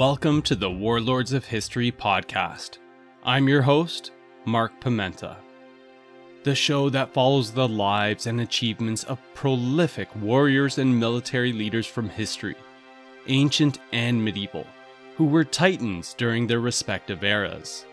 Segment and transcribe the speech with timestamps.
[0.00, 2.78] Welcome to the Warlords of History podcast.
[3.22, 4.12] I'm your host,
[4.46, 5.36] Mark Pimenta.
[6.42, 12.08] The show that follows the lives and achievements of prolific warriors and military leaders from
[12.08, 12.56] history,
[13.26, 14.66] ancient and medieval,
[15.18, 17.84] who were titans during their respective eras.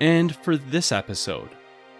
[0.00, 1.50] And for this episode,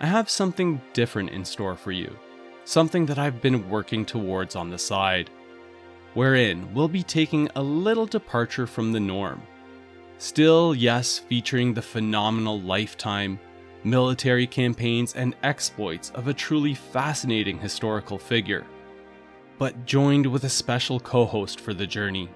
[0.00, 2.16] I have something different in store for you,
[2.64, 5.28] something that I've been working towards on the side
[6.18, 9.40] wherein we'll be taking a little departure from the norm.
[10.18, 13.38] Still, yes, featuring the phenomenal lifetime,
[13.84, 18.66] military campaigns, and exploits of a truly fascinating historical figure.
[19.58, 22.28] But joined with a special co host for the journey.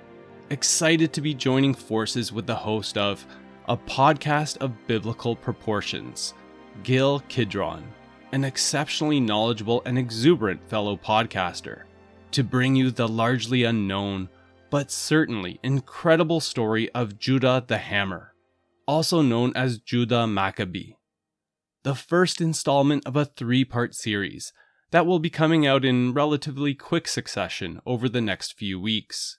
[0.50, 3.26] Excited to be joining forces with the host of
[3.66, 6.34] a podcast of biblical proportions,
[6.84, 7.82] Gil Kidron,
[8.30, 11.82] an exceptionally knowledgeable and exuberant fellow podcaster
[12.32, 14.28] to bring you the largely unknown,
[14.70, 18.34] but certainly incredible story of Judah the Hammer,
[18.86, 20.94] also known as Judah Maccabee.
[21.82, 24.52] The first installment of a three part series
[24.92, 29.38] that will be coming out in relatively quick succession over the next few weeks.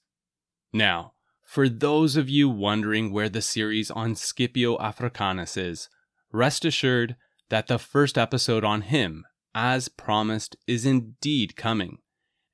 [0.71, 5.89] Now, for those of you wondering where the series on Scipio Africanus is,
[6.31, 7.15] rest assured
[7.49, 11.99] that the first episode on him, as promised, is indeed coming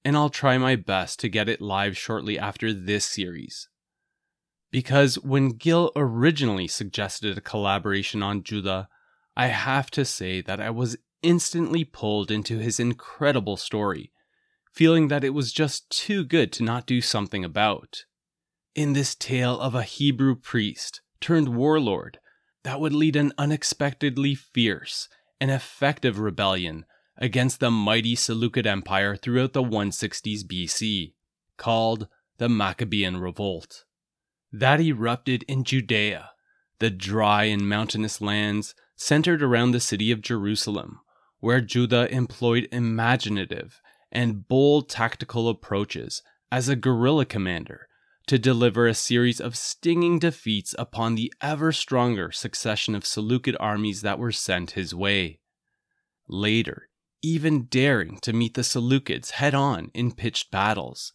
[0.04, 3.68] and I'll try my best to get it live shortly after this series.
[4.72, 8.88] Because when Gil originally suggested a collaboration on Judah,
[9.36, 14.12] I have to say that I was instantly pulled into his incredible story,
[14.74, 18.06] feeling that it was just too good to not do something about.
[18.76, 22.20] In this tale of a Hebrew priest turned warlord
[22.64, 25.10] that would lead an unexpectedly fierce
[25.42, 26.86] and effective rebellion
[27.20, 31.14] against the mighty Seleucid Empire throughout the 160s BC,
[31.58, 33.84] called the Maccabean Revolt.
[34.52, 36.32] That erupted in Judea,
[36.80, 41.02] the dry and mountainous lands centered around the city of Jerusalem,
[41.40, 47.88] where Judah employed imaginative and bold tactical approaches as a guerrilla commander
[48.28, 54.02] to deliver a series of stinging defeats upon the ever stronger succession of Seleucid armies
[54.02, 55.40] that were sent his way.
[56.28, 56.89] Later,
[57.22, 61.12] even daring to meet the Seleucids head on in pitched battles,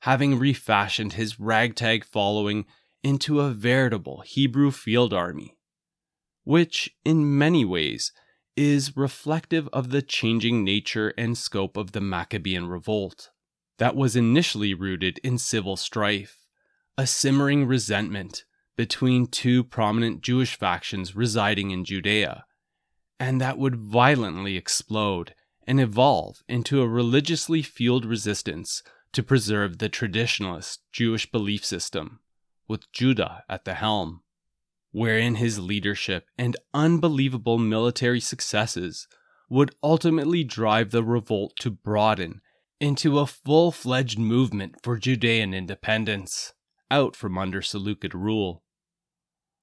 [0.00, 2.66] having refashioned his ragtag following
[3.02, 5.56] into a veritable Hebrew field army,
[6.44, 8.12] which, in many ways,
[8.56, 13.30] is reflective of the changing nature and scope of the Maccabean revolt
[13.78, 16.46] that was initially rooted in civil strife,
[16.96, 18.44] a simmering resentment
[18.76, 22.44] between two prominent Jewish factions residing in Judea,
[23.20, 25.34] and that would violently explode
[25.66, 28.82] and evolve into a religiously fueled resistance
[29.12, 32.20] to preserve the traditionalist Jewish belief system,
[32.68, 34.22] with Judah at the helm,
[34.92, 39.08] wherein his leadership and unbelievable military successes
[39.48, 42.40] would ultimately drive the revolt to broaden
[42.80, 46.52] into a full fledged movement for Judean independence,
[46.90, 48.62] out from under Seleucid rule.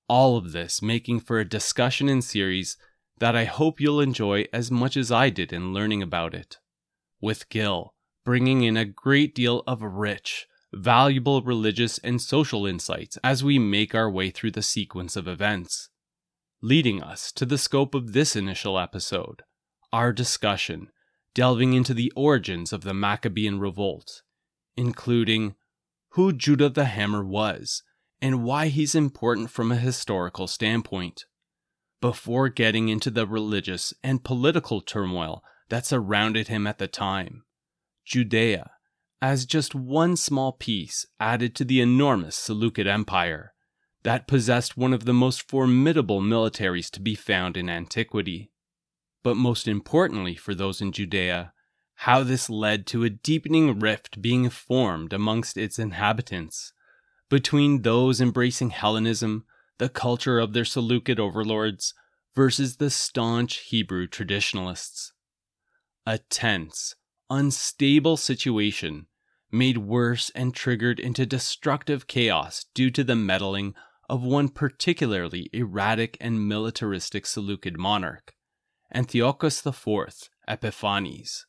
[0.08, 2.78] All of this making for a discussion in series
[3.20, 6.58] that I hope you'll enjoy as much as I did in learning about it.
[7.22, 7.94] With Gil,
[8.26, 13.94] bringing in a great deal of rich, valuable religious and social insights as we make
[13.94, 15.90] our way through the sequence of events.
[16.62, 19.44] Leading us to the scope of this initial episode,
[19.92, 20.90] our discussion
[21.34, 24.22] delving into the origins of the Maccabean revolt,
[24.78, 25.56] including
[26.12, 27.84] who Judah the Hammer was
[28.22, 31.26] and why he's important from a historical standpoint
[32.04, 37.46] before getting into the religious and political turmoil that surrounded him at the time.
[38.04, 38.72] Judea,
[39.22, 43.54] as just one small piece added to the enormous Seleucid Empire
[44.04, 48.52] that possessed one of the most formidable militaries to be found in antiquity.
[49.24, 51.54] But most importantly for those in Judea,
[51.96, 56.74] how this led to a deepening rift being formed amongst its inhabitants,
[57.30, 59.46] between those embracing Hellenism
[59.78, 61.94] the culture of their Seleucid overlords
[62.36, 65.14] versus the staunch Hebrew traditionalists.
[66.06, 66.96] A tense,
[67.30, 69.08] unstable situation
[69.52, 73.76] made worse and triggered into destructive chaos due to the meddling
[74.10, 78.34] of one particularly erratic and militaristic Seleucid monarch,
[78.94, 81.46] Antiochus IV Epiphanes.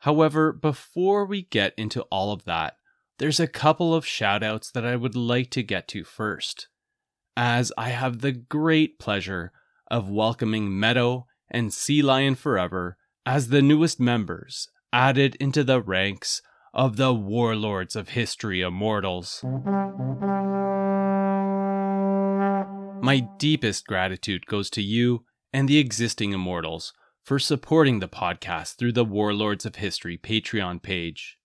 [0.00, 2.76] However, before we get into all of that,
[3.18, 6.68] there's a couple of shoutouts that I would like to get to first,
[7.40, 9.52] as I have the great pleasure
[9.88, 16.42] of welcoming Meadow and Sea Lion Forever as the newest members added into the ranks
[16.74, 19.44] of the Warlords of History Immortals.
[23.00, 26.92] My deepest gratitude goes to you and the existing immortals
[27.22, 31.38] for supporting the podcast through the Warlords of History Patreon page.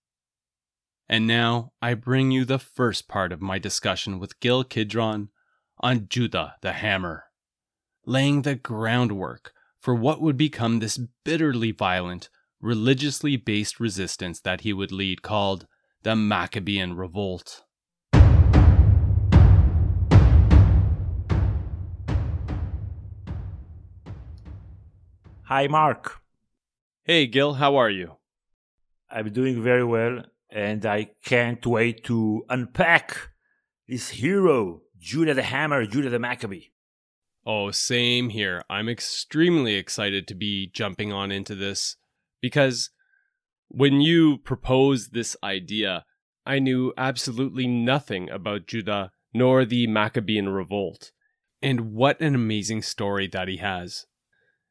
[1.08, 5.28] And now I bring you the first part of my discussion with Gil Kidron
[5.84, 7.24] on Judah the Hammer,
[8.06, 14.72] laying the groundwork for what would become this bitterly violent, religiously based resistance that he
[14.72, 15.66] would lead called
[16.02, 17.64] the Maccabean Revolt.
[25.42, 26.22] Hi, Mark.
[27.02, 28.16] Hey, Gil, how are you?
[29.10, 33.32] I'm doing very well, and I can't wait to unpack
[33.86, 36.70] this hero, Judah the Hammer, Judah the Maccabee.
[37.44, 38.62] Oh, same here.
[38.70, 41.96] I'm extremely excited to be jumping on into this
[42.40, 42.88] because
[43.68, 46.06] when you proposed this idea,
[46.46, 51.12] I knew absolutely nothing about Judah nor the Maccabean revolt.
[51.60, 54.06] And what an amazing story that he has.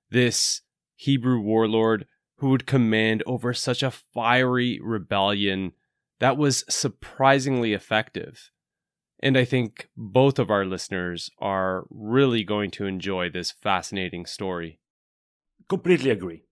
[0.10, 0.62] This
[0.96, 2.08] Hebrew warlord
[2.38, 5.74] who would command over such a fiery rebellion
[6.20, 8.50] that was surprisingly effective.
[9.24, 14.80] And I think both of our listeners are really going to enjoy this fascinating story.
[15.70, 16.44] Completely agree.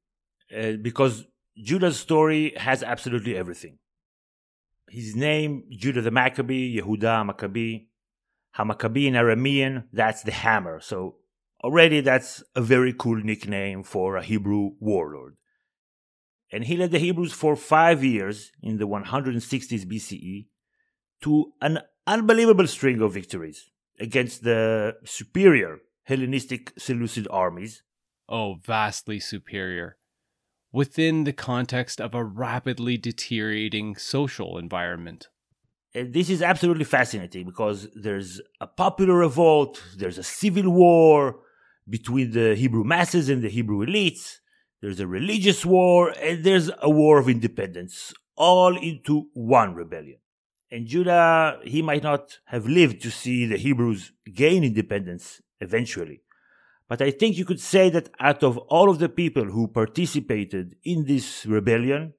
[0.55, 1.25] Uh, because
[1.57, 3.77] Judah's story has absolutely everything.
[4.89, 7.87] His name, Judah the Maccabee, Yehuda Maccabee,
[8.57, 10.79] Hamaccabee in Aramean, that's the hammer.
[10.79, 11.17] So
[11.63, 15.37] Already, that's a very cool nickname for a Hebrew warlord.
[16.51, 20.47] And he led the Hebrews for five years in the 160s BCE
[21.21, 23.69] to an unbelievable string of victories
[23.99, 27.83] against the superior Hellenistic Seleucid armies.
[28.27, 29.97] Oh, vastly superior.
[30.71, 35.27] Within the context of a rapidly deteriorating social environment.
[35.93, 41.41] And this is absolutely fascinating because there's a popular revolt, there's a civil war,
[41.89, 44.37] between the Hebrew masses and the Hebrew elites.
[44.81, 50.20] There's a religious war and there's a war of independence, all into one rebellion.
[50.71, 56.21] And Judah, he might not have lived to see the Hebrews gain independence eventually.
[56.87, 60.75] But I think you could say that out of all of the people who participated
[60.83, 62.13] in this rebellion,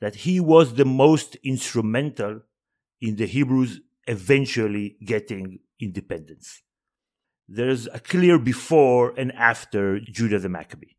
[0.00, 2.40] that he was the most instrumental
[3.00, 6.62] in the Hebrews eventually getting independence
[7.50, 10.94] there's a clear before and after Judah the Maccabee.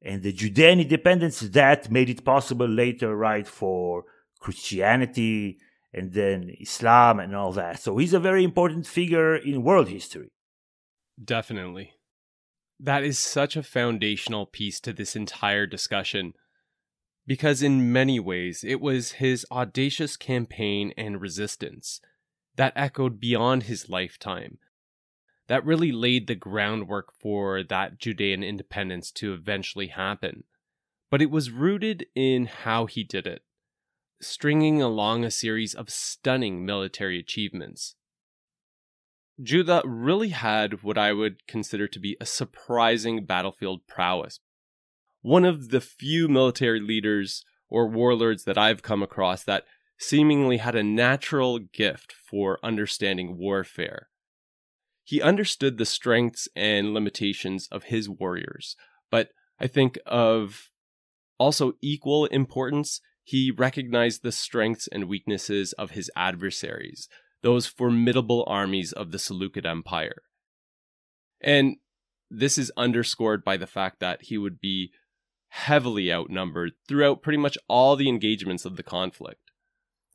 [0.00, 4.04] And the Judean independence that made it possible later, right, for
[4.42, 5.58] Christianity
[5.94, 7.80] and then Islam and all that.
[7.80, 10.32] So he's a very important figure in world history.
[11.22, 11.92] Definitely.
[12.80, 16.32] That is such a foundational piece to this entire discussion
[17.26, 22.00] because, in many ways, it was his audacious campaign and resistance
[22.56, 24.58] that echoed beyond his lifetime
[25.48, 30.44] that really laid the groundwork for that Judean independence to eventually happen.
[31.10, 33.42] But it was rooted in how he did it,
[34.22, 37.94] stringing along a series of stunning military achievements.
[39.42, 44.38] Judah really had what I would consider to be a surprising battlefield prowess.
[45.22, 49.64] One of the few military leaders or warlords that I've come across that
[49.98, 54.08] seemingly had a natural gift for understanding warfare
[55.04, 58.76] he understood the strengths and limitations of his warriors,
[59.10, 60.70] but I think of
[61.38, 67.08] also equal importance, he recognized the strengths and weaknesses of his adversaries,
[67.42, 70.22] those formidable armies of the Seleucid Empire.
[71.40, 71.76] And
[72.30, 74.90] this is underscored by the fact that he would be
[75.48, 79.50] heavily outnumbered throughout pretty much all the engagements of the conflict.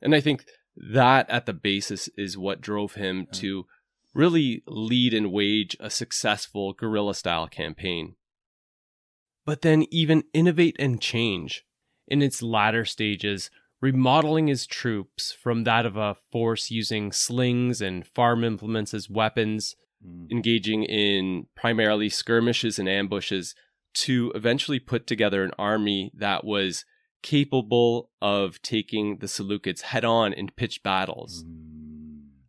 [0.02, 0.44] And I think
[0.76, 3.66] that at the basis is what drove him to
[4.14, 8.16] really lead and wage a successful guerrilla style campaign.
[9.46, 11.64] But then even innovate and change
[12.08, 13.50] in its latter stages,
[13.80, 19.76] remodeling his troops from that of a force using slings and farm implements as weapons,
[20.04, 20.30] mm.
[20.30, 23.54] engaging in primarily skirmishes and ambushes,
[23.94, 26.84] to eventually put together an army that was
[27.22, 31.44] capable of taking the Seleucids head on in pitched battles.
[31.44, 31.78] Mm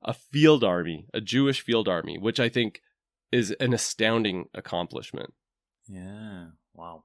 [0.03, 2.81] a field army, a Jewish field army, which I think
[3.31, 5.33] is an astounding accomplishment.
[5.87, 7.03] Yeah, wow.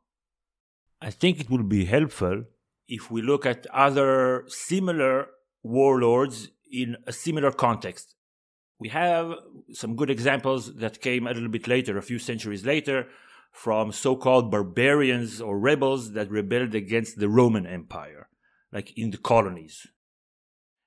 [1.05, 2.45] I think it will be helpful
[2.89, 5.27] if we look at other similar
[5.63, 8.15] warlords in a similar context.
[8.81, 9.35] We have
[9.73, 13.07] some good examples that came a little bit later, a few centuries later,
[13.53, 18.29] from so called barbarians or rebels that rebelled against the Roman Empire,
[18.73, 19.87] like in the colonies.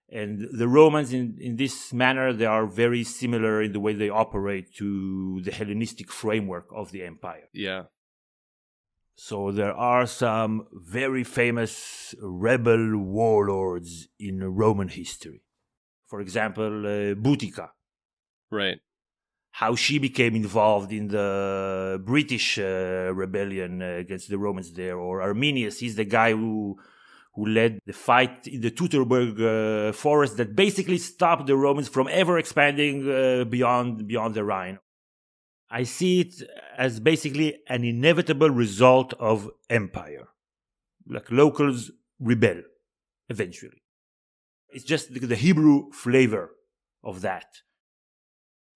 [0.10, 4.10] And the Romans, in, in this manner, they are very similar in the way they
[4.10, 7.50] operate to the Hellenistic framework of the empire.
[7.54, 7.84] Yeah.
[9.20, 15.42] So there are some very famous rebel warlords in Roman history.
[16.06, 17.70] For example, uh, Boudica.
[18.52, 18.78] Right.
[19.52, 25.80] How she became involved in the British uh, rebellion against the Romans there, or Arminius.
[25.80, 26.78] He's the guy who
[27.34, 32.08] who led the fight in the Teutoburg uh, forest that basically stopped the Romans from
[32.12, 34.78] ever expanding uh, beyond beyond the Rhine.
[35.70, 36.42] I see it
[36.78, 40.30] as basically an inevitable result of empire.
[41.08, 42.64] Like locals rebel
[43.30, 43.84] eventually.
[44.70, 46.52] It's just the, Hebrew flavor
[47.04, 47.62] of that.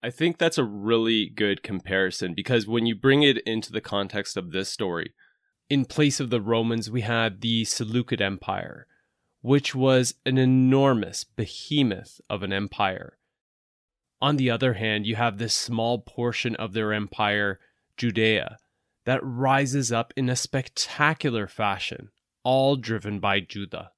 [0.02, 4.36] I think that's a really good comparison because when you bring it into the context
[4.36, 5.14] of this story,
[5.70, 8.86] in place of the Romans, we had the Seleucid Empire,
[9.42, 13.18] which was an enormous behemoth of an empire.
[14.22, 17.58] On the other hand, you have this small portion of their empire,
[17.96, 18.58] Judea,
[19.04, 22.10] that rises up in a spectacular fashion,
[22.44, 23.90] all driven by Judah.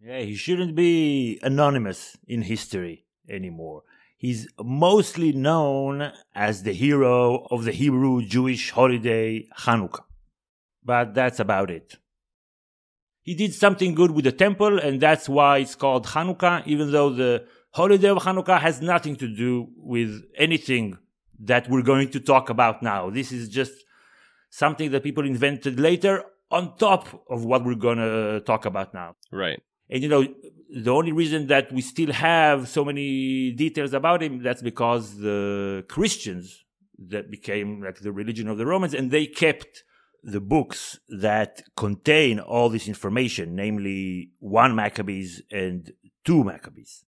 [0.00, 3.82] Yeah, he shouldn't be anonymous in history anymore.
[4.16, 10.04] He's mostly known as the hero of the Hebrew Jewish holiday Hanukkah.
[10.84, 11.96] But that's about it.
[13.22, 17.10] He did something good with the temple, and that's why it's called Hanukkah, even though
[17.10, 20.98] the holiday of Hanukkah has nothing to do with anything
[21.40, 23.10] that we're going to talk about now.
[23.10, 23.72] This is just
[24.50, 29.16] something that people invented later on top of what we're going to talk about now.
[29.30, 29.60] Right.
[29.90, 30.26] And you know,
[30.70, 35.84] the only reason that we still have so many details about him, that's because the
[35.88, 36.64] Christians
[36.98, 39.82] that became like the religion of the Romans and they kept
[40.22, 45.92] the books that contain all this information, namely one Maccabees and
[46.24, 47.04] two Maccabees.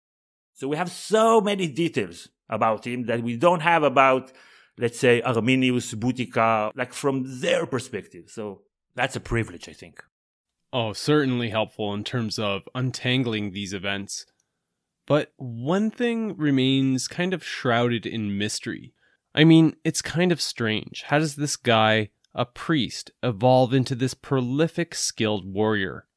[0.55, 4.31] So we have so many details about him that we don't have about,
[4.77, 8.25] let's say, Arminius, Boudica, like from their perspective.
[8.29, 8.61] So
[8.95, 10.01] that's a privilege, I think.
[10.71, 14.25] Oh, certainly helpful in terms of untangling these events.
[15.05, 18.93] But one thing remains kind of shrouded in mystery.
[19.35, 21.03] I mean, it's kind of strange.
[21.07, 26.07] How does this guy, a priest, evolve into this prolific, skilled warrior?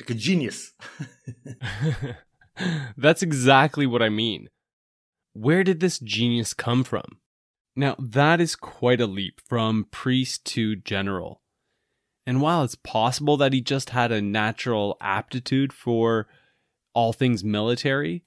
[0.00, 0.72] Like a genius.
[2.96, 4.48] That's exactly what I mean.
[5.32, 7.18] Where did this genius come from?
[7.76, 11.40] Now, that is quite a leap from priest to general.
[12.26, 16.28] And while it's possible that he just had a natural aptitude for
[16.94, 18.24] all things military,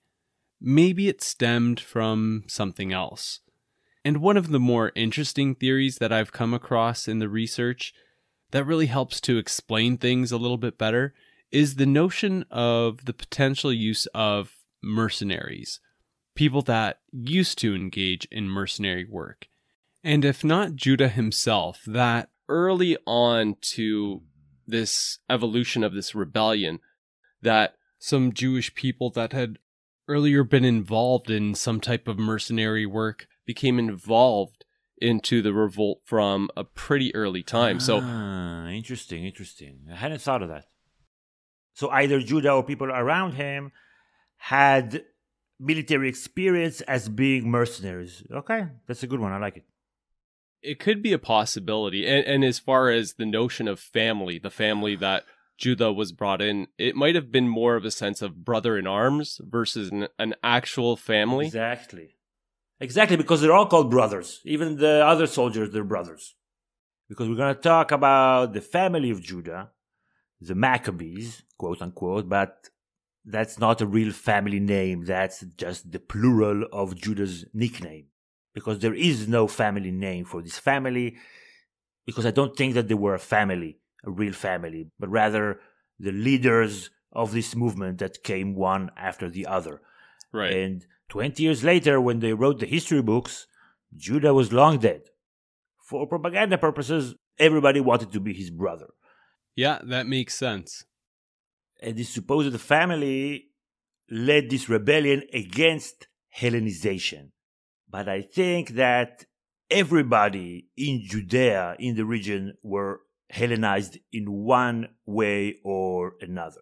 [0.60, 3.40] maybe it stemmed from something else.
[4.04, 7.94] And one of the more interesting theories that I've come across in the research
[8.52, 11.14] that really helps to explain things a little bit better
[11.52, 15.80] is the notion of the potential use of mercenaries,
[16.36, 19.48] people that used to engage in mercenary work.
[20.04, 24.22] And if not Judah himself, that early on to
[24.66, 26.80] this evolution of this rebellion,
[27.42, 29.58] that some Jewish people that had
[30.08, 34.66] earlier been involved in some type of mercenary work became involved
[35.00, 37.78] into the revolt from a pretty early time.
[37.78, 37.98] Ah, so
[38.70, 39.88] interesting, interesting.
[39.92, 40.66] I hadn't thought of that.
[41.78, 43.72] So either Judah or people around him
[44.38, 45.04] had
[45.60, 48.24] military experience as being mercenaries.
[48.32, 49.32] Okay, that's a good one.
[49.32, 49.66] I like it.
[50.64, 52.08] It could be a possibility.
[52.08, 55.26] And, and as far as the notion of family, the family that
[55.60, 58.88] Judah was brought in, it might have been more of a sense of brother in
[58.88, 61.46] arms versus an, an actual family.
[61.46, 62.16] Exactly.
[62.80, 64.42] Exactly, because they're all called brothers.
[64.46, 66.34] Even the other soldiers, they're brothers.
[67.08, 69.70] Because we're going to talk about the family of Judah,
[70.40, 72.70] the Maccabees, quote unquote, but
[73.26, 75.06] that's not a real family name.
[75.06, 78.06] That's just the plural of Judah's nickname.
[78.54, 81.18] Because there is no family name for this family,
[82.06, 85.60] because I don't think that they were a family, a real family, but rather
[86.00, 89.82] the leaders of this movement that came one after the other.
[90.34, 90.54] Right.
[90.54, 93.48] And 20 years later, when they wrote the history books,
[93.96, 95.04] Judah was long dead.
[95.80, 98.88] For propaganda purposes, everybody wanted to be his brother.
[99.58, 100.86] Yeah, that makes sense.
[101.82, 103.48] And this supposed family
[104.10, 106.08] led this rebellion against
[106.40, 107.32] Hellenization.
[107.90, 109.26] But I think that
[109.72, 116.62] everybody in Judea, in the region, were Hellenized in one way or another.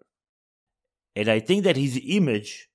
[1.16, 2.70] And I think that his image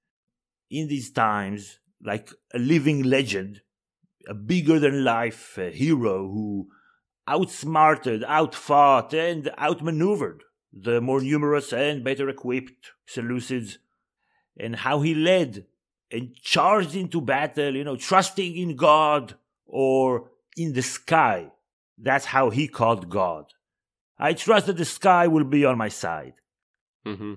[0.70, 3.62] in these times, like a living legend,
[4.28, 6.68] a bigger than life hero who
[7.30, 13.78] outsmarted, outfought, and outmaneuvered the more numerous and better equipped Seleucids.
[14.56, 15.64] and how he led
[16.10, 19.34] and charged into battle, you know, trusting in God
[19.64, 21.52] or in the sky.
[21.96, 23.46] That's how he called God.
[24.18, 26.34] I trust that the sky will be on my side.
[27.06, 27.34] Mm-hmm.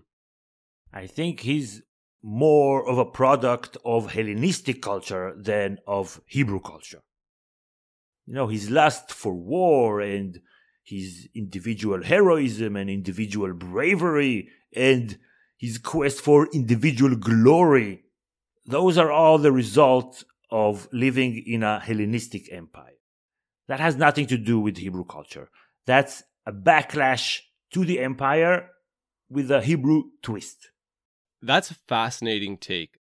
[0.92, 1.82] I think he's
[2.22, 7.02] more of a product of Hellenistic culture than of Hebrew culture.
[8.26, 10.40] You know, his lust for war and
[10.84, 15.18] his individual heroism and individual bravery and
[15.58, 18.04] his quest for individual glory,
[18.66, 22.98] those are all the result of living in a Hellenistic empire.
[23.68, 25.50] That has nothing to do with Hebrew culture.
[25.86, 27.40] That's a backlash
[27.74, 28.70] to the empire
[29.30, 30.70] with a Hebrew twist.
[31.42, 33.00] That's a fascinating take.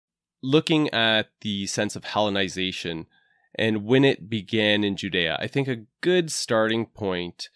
[0.42, 3.06] Looking at the sense of Hellenization
[3.56, 7.48] and when it began in Judea, I think a good starting point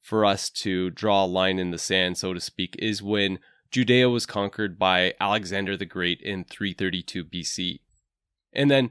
[0.00, 3.38] for us to draw a line in the sand, so to speak, is when
[3.70, 7.80] Judea was conquered by Alexander the Great in 332 BC.
[8.52, 8.90] And then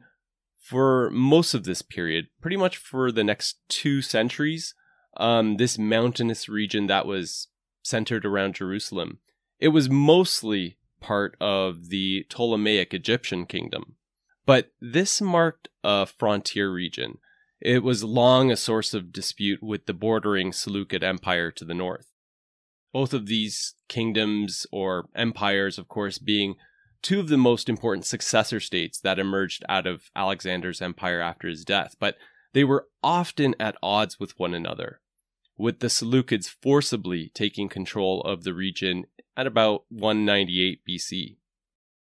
[0.59, 4.73] for most of this period, pretty much for the next two centuries,
[5.17, 7.47] um, this mountainous region that was
[7.83, 9.19] centered around Jerusalem,
[9.59, 13.95] it was mostly part of the Ptolemaic Egyptian kingdom.
[14.45, 17.19] But this marked a frontier region.
[17.59, 22.07] It was long a source of dispute with the bordering Seleucid Empire to the north.
[22.91, 26.55] Both of these kingdoms or empires, of course, being
[27.01, 31.63] two of the most important successor states that emerged out of Alexander's empire after his
[31.63, 32.17] death, but
[32.53, 34.99] they were often at odds with one another,
[35.57, 39.05] with the Seleucids forcibly taking control of the region
[39.37, 41.37] at about 198 BC.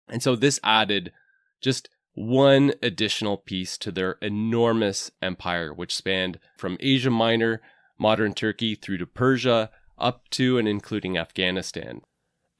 [0.08, 1.12] And so this added
[1.60, 7.60] just one additional piece to their enormous empire, which spanned from Asia Minor,
[7.98, 12.02] modern Turkey, through to Persia, up to and including Afghanistan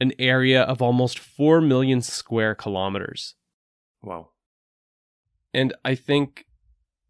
[0.02, 3.36] an area of almost 4 million square kilometers.
[4.02, 4.30] Wow.
[5.54, 6.46] And I think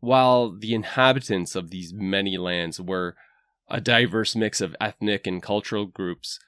[0.01, 3.17] while the inhabitants of these many lands were
[3.67, 6.39] a diverse mix of ethnic and cultural groups,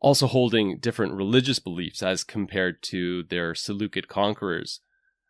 [0.00, 4.80] also holding different religious beliefs as compared to their Seleucid conquerors,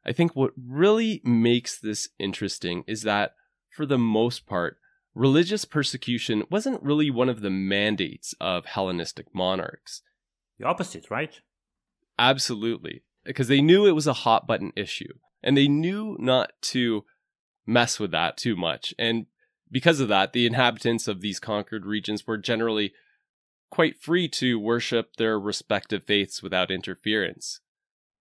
[0.05, 3.35] I think what really makes this interesting is that,
[3.69, 4.79] for the most part,
[5.15, 10.03] religious persecution wasn't really one of the mandates of Hellenistic monarchs
[10.61, 11.41] the opposite, right?
[12.19, 13.03] Absolutely.
[13.25, 17.05] Because they knew it was a hot button issue and they knew not to
[17.67, 18.95] mess with that too much.
[18.99, 19.27] And
[19.71, 22.93] because of that, the inhabitants of these conquered regions were generally
[23.71, 27.61] quite free to worship their respective faiths without interference.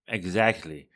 [0.08, 0.88] Exactly.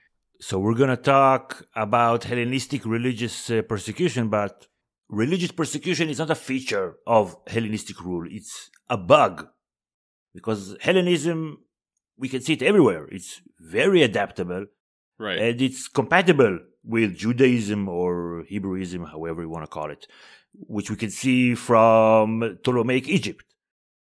[0.43, 4.67] So we're going to talk about Hellenistic religious uh, persecution, but
[5.07, 9.47] religious persecution is not a feature of Hellenistic rule, it's a bug
[10.33, 11.59] because Hellenism,
[12.17, 13.07] we can see it everywhere.
[13.09, 14.65] It's very adaptable.
[15.17, 15.39] Right.
[15.39, 20.07] And it's compatible with Judaism or Hebrewism, however you want to call it,
[20.53, 23.45] which we can see from Ptolemaic Egypt.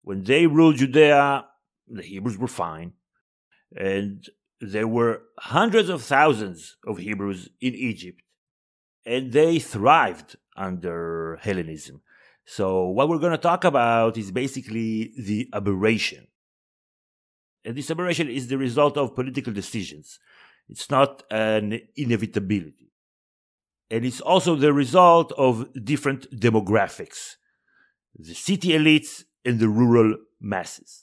[0.01, 1.45] When they ruled Judea,
[1.87, 2.93] the Hebrews were fine.
[3.77, 4.27] And
[4.63, 8.21] there were hundreds of thousands of Hebrews in Egypt.
[9.05, 12.01] And they thrived under Hellenism.
[12.45, 16.27] So, what we're going to talk about is basically the aberration.
[17.65, 20.19] And this aberration is the result of political decisions.
[20.69, 22.91] It's not an inevitability.
[23.89, 27.35] And it's also the result of different demographics
[28.17, 31.02] the city elites and the rural masses.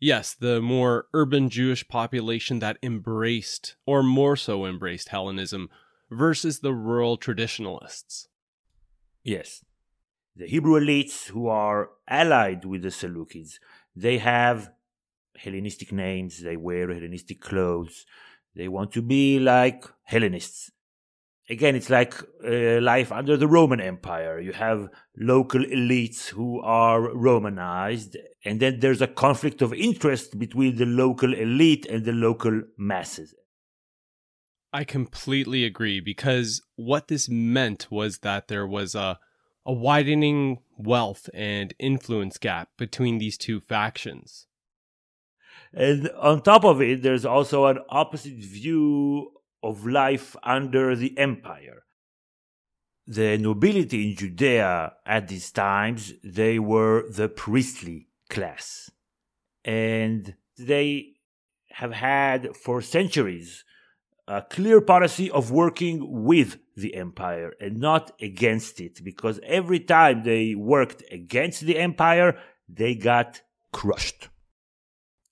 [0.00, 5.68] Yes, the more urban Jewish population that embraced, or more so embraced Hellenism,
[6.10, 8.28] versus the rural traditionalists.
[9.24, 9.64] Yes
[10.38, 13.58] the Hebrew elites who are allied with the Seleucids,
[13.94, 14.70] they have
[15.36, 18.06] Hellenistic names, they wear Hellenistic clothes,
[18.54, 20.70] they want to be like Hellenists.
[21.50, 24.38] Again, it's like uh, life under the Roman Empire.
[24.38, 30.76] You have local elites who are Romanized, and then there's a conflict of interest between
[30.76, 33.34] the local elite and the local masses.
[34.74, 39.18] I completely agree because what this meant was that there was a
[39.68, 44.46] a widening wealth and influence gap between these two factions.
[45.74, 49.30] And on top of it, there's also an opposite view
[49.62, 51.84] of life under the empire.
[53.06, 58.90] The nobility in Judea at these times, they were the priestly class.
[59.64, 61.14] And they
[61.70, 63.64] have had for centuries
[64.26, 70.22] a clear policy of working with the empire and not against it because every time
[70.22, 73.40] they worked against the empire, they got
[73.72, 74.28] crushed.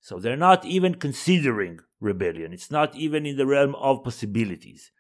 [0.01, 2.53] So they're not even considering rebellion.
[2.53, 4.91] It's not even in the realm of possibilities.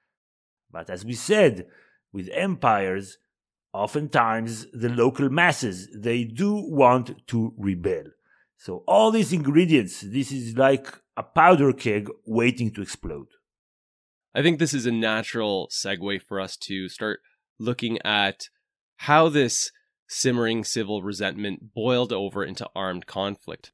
[0.71, 1.67] But as we said,
[2.13, 3.19] with empires,
[3.73, 8.05] oftentimes the local masses, they do want to rebel.
[8.57, 13.29] So all these ingredients, this is like a powder keg waiting to explode.
[14.35, 17.21] I think this is a natural segue for us to start
[17.59, 18.49] looking at
[18.97, 19.71] how this
[20.09, 23.73] simmering civil resentment boiled over into armed conflict.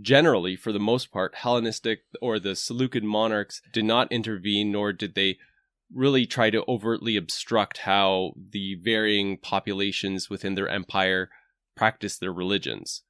[0.00, 5.14] Generally, for the most part, Hellenistic or the Seleucid monarchs did not intervene, nor did
[5.14, 5.38] they
[5.92, 11.28] really try to overtly obstruct how the varying populations within their empire
[11.76, 13.02] practiced their religions.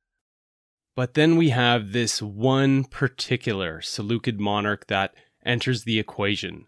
[0.96, 6.66] But then we have this one particular Seleucid monarch that enters the equation.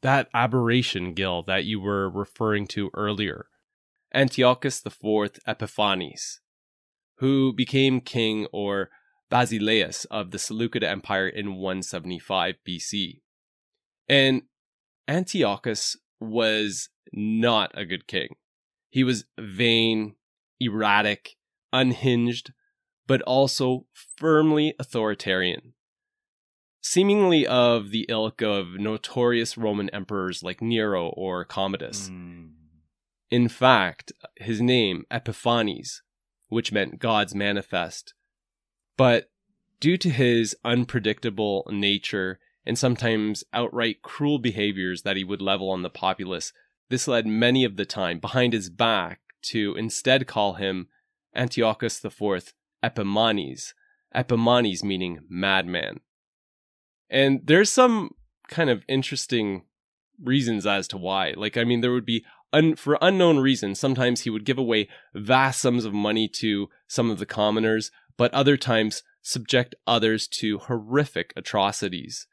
[0.00, 3.46] That aberration, Gil, that you were referring to earlier.
[4.14, 6.40] Antiochus IV Epiphanes,
[7.16, 8.90] who became king or
[9.30, 13.20] Basileus of the Seleucid Empire in 175 BC.
[14.08, 14.42] And
[15.06, 18.36] Antiochus was not a good king.
[18.90, 20.14] He was vain,
[20.60, 21.36] erratic,
[21.72, 22.52] unhinged,
[23.06, 25.74] but also firmly authoritarian.
[26.80, 32.08] Seemingly of the ilk of notorious Roman emperors like Nero or Commodus.
[32.08, 32.52] Mm.
[33.30, 36.02] In fact, his name, Epiphanes,
[36.48, 38.14] which meant God's manifest,
[38.98, 39.30] but
[39.80, 45.80] due to his unpredictable nature and sometimes outright cruel behaviors that he would level on
[45.80, 46.52] the populace,
[46.90, 50.88] this led many of the time behind his back to instead call him
[51.34, 52.52] Antiochus IV
[52.84, 53.72] Epimanes,
[54.14, 56.00] Epimanes meaning madman.
[57.08, 58.10] And there's some
[58.48, 59.62] kind of interesting
[60.22, 61.34] reasons as to why.
[61.36, 64.88] Like, I mean, there would be, un- for unknown reasons, sometimes he would give away
[65.14, 70.58] vast sums of money to some of the commoners, but other times subject others to
[70.58, 72.26] horrific atrocities.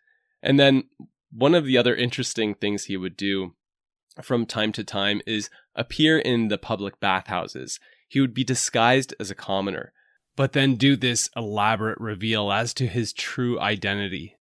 [0.43, 0.89] And then
[1.31, 3.55] one of the other interesting things he would do
[4.21, 7.79] from time to time is appear in the public bathhouses.
[8.07, 9.93] He would be disguised as a commoner,
[10.35, 14.35] but then do this elaborate reveal as to his true identity.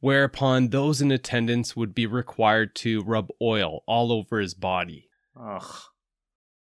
[0.00, 5.08] Whereupon those in attendance would be required to rub oil all over his body.
[5.40, 5.80] Ugh.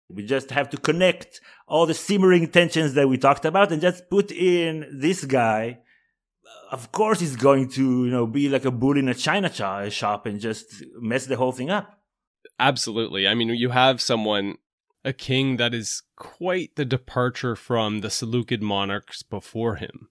[0.09, 4.09] We just have to connect all the simmering tensions that we talked about and just
[4.09, 5.81] put in this guy.
[6.71, 9.89] Of course he's going to you know be like a bull in a china uh,
[9.89, 12.01] shop and just mess the whole thing up.
[12.59, 13.27] Absolutely.
[13.27, 14.59] I mean you have someone
[15.05, 20.09] a king that is quite the departure from the seleucid monarchs before him.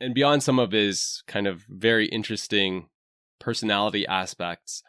[0.00, 2.88] And beyond some of his kind of very interesting
[3.38, 4.82] personality aspects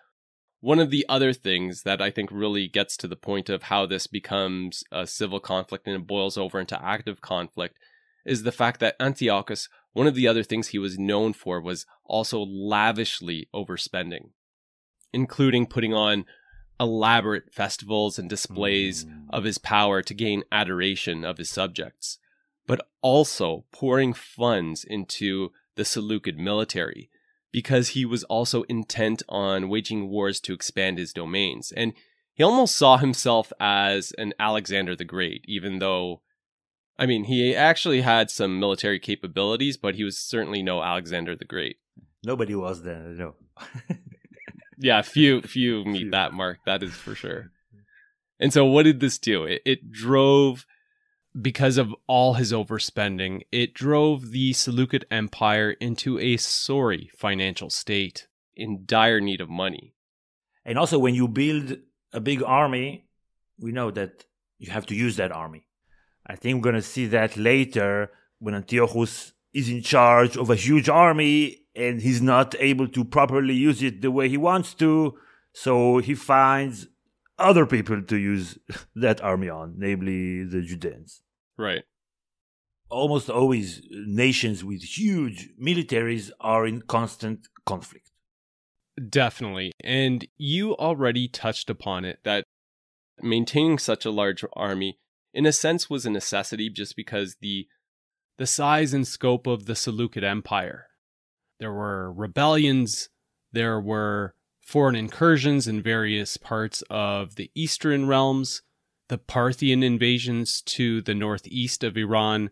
[0.64, 3.86] one of the other things that I think really gets to the point of how
[3.86, 7.78] this becomes a civil conflict and it boils over into active conflict
[8.26, 11.86] is the fact that Antiochus one of the other things he was known for was
[12.06, 14.30] also lavishly overspending,
[15.12, 16.24] including putting on
[16.80, 19.26] elaborate festivals and displays mm.
[19.32, 22.20] of his power to gain adoration of his subjects,
[22.66, 27.10] but also pouring funds into the Seleucid military
[27.54, 31.72] because he was also intent on waging wars to expand his domains.
[31.72, 31.94] And
[32.34, 36.22] he almost saw himself as an Alexander the Great, even though
[36.98, 41.46] I mean, he actually had some military capabilities, but he was certainly no Alexander the
[41.46, 41.78] Great.
[42.24, 43.36] Nobody was then, no.
[44.78, 46.12] yeah, few few meet few.
[46.12, 46.60] that mark.
[46.66, 47.52] That is for sure.
[48.40, 49.46] And so, what did this do?
[49.46, 50.66] It, it drove,
[51.40, 58.28] because of all his overspending, it drove the Seleucid Empire into a sorry financial state,
[58.56, 59.96] in dire need of money.
[60.66, 61.78] And also, when you build
[62.12, 63.06] a big army,
[63.60, 64.26] we know that
[64.60, 65.68] you have to use that army.
[66.26, 70.56] I think we're going to see that later when Antiochus is in charge of a
[70.56, 75.18] huge army and he's not able to properly use it the way he wants to.
[75.54, 76.88] So he finds
[77.38, 78.58] other people to use
[78.96, 81.22] that army on, namely the Judeans.
[81.58, 81.84] Right.
[82.90, 88.12] Almost always, uh, nations with huge militaries are in constant conflict.
[89.10, 89.72] Definitely.
[89.84, 92.44] And you already touched upon it that
[93.22, 95.00] maintaining such a large army
[95.34, 97.68] in a sense was a necessity just because the
[98.38, 100.88] the size and scope of the Seleucid Empire.
[101.60, 103.10] There were rebellions,
[103.52, 108.62] there were foreign incursions in various parts of the eastern realms,
[109.10, 112.50] the Parthian invasions to the northeast of Iran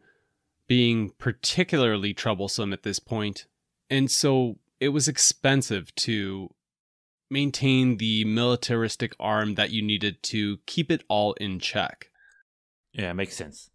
[0.67, 3.45] being particularly troublesome at this point.
[3.89, 6.49] And so it was expensive to
[7.29, 12.09] maintain the militaristic arm that you needed to keep it all in check.
[12.93, 13.69] Yeah, makes sense.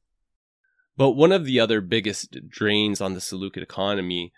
[0.97, 4.33] But one of the other biggest drains on the Seleucid economy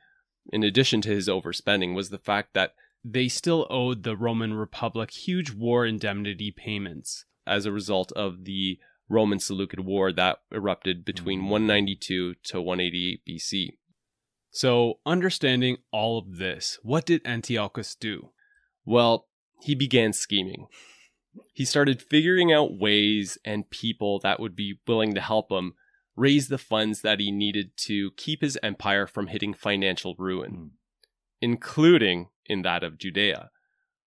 [0.52, 5.10] in addition to his overspending, was the fact that they still owed the Roman Republic
[5.10, 11.40] huge war indemnity payments as a result of the Roman Seleucid War that erupted between
[11.42, 11.48] Mhm.
[11.48, 13.78] 192 to 188 BC.
[14.50, 18.32] So, understanding all of this, what did Antiochus do?
[18.84, 19.28] Well,
[19.62, 20.66] he began scheming.
[21.54, 25.74] He started figuring out ways and people that would be willing to help him
[26.16, 30.70] raise the funds that he needed to keep his empire from hitting financial ruin, Mm.
[31.40, 33.50] including in that of Judea,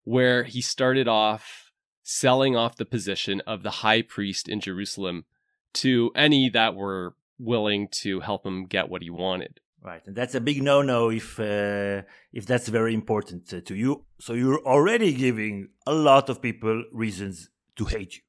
[0.05, 1.70] where he started off
[2.03, 5.24] selling off the position of the high priest in Jerusalem
[5.72, 9.61] to any that were willing to help him get what he wanted.
[9.83, 12.03] Right, and that's a big no-no if uh,
[12.35, 14.05] if that's very important uh, to you.
[14.18, 18.22] So you're already giving a lot of people reasons to hate you.